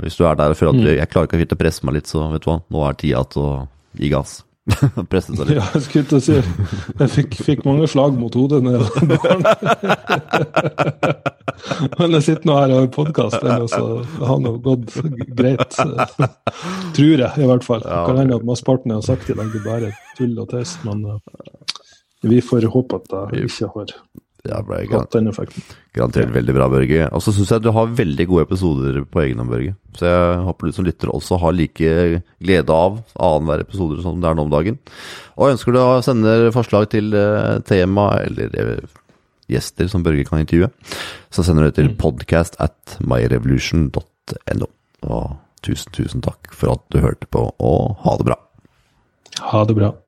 [0.00, 0.92] hvis du er der og føler at mm.
[0.96, 3.44] jeg klarer ikke å presse meg litt, så vet du hva, nå er tida til
[3.44, 3.52] å
[4.00, 4.38] gi gass.
[5.10, 5.56] Presse seg litt.
[5.56, 8.80] Ja, jeg skulle til å si Jeg fikk, fikk mange slag mot hodet da jeg
[8.84, 9.42] var barn.
[11.98, 14.94] Men jeg sitter nå her og har podkast, så det har nå gått
[15.38, 15.78] greit.
[16.96, 17.82] Tror jeg, i hvert fall.
[17.84, 20.76] Det kan hende at mesteparten jeg har sagt i dag, er bare tull og tøys,
[20.86, 21.18] men uh,
[22.28, 23.94] vi får håpe at jeg ikke har
[24.46, 25.64] hatt den effekten.
[25.96, 27.08] Garantert veldig bra, Børge.
[27.12, 29.74] Og så syns jeg du har veldig gode episoder på egen hånd, Børge.
[29.98, 34.30] Så jeg håper du som lytter også har like glede av annenhver episode som det
[34.30, 34.78] er nå om dagen.
[35.36, 38.98] Og ønsker du å sende forslag til uh, tema eller uh,
[39.50, 40.70] gjester som Børge kan intervjue,
[41.32, 41.98] så sender du det til mm.
[42.00, 44.68] podcast at myrevolution.no.
[45.08, 45.24] Og
[45.64, 48.38] tusen, tusen takk for at du hørte på, og ha det bra.
[49.52, 49.92] Ha det bra.